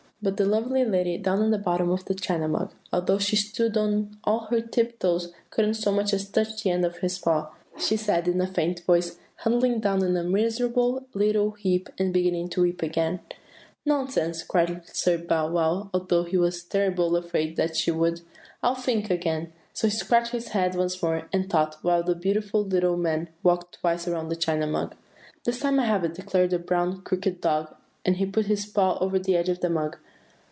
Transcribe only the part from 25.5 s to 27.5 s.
time I have it!' declared the brown crockery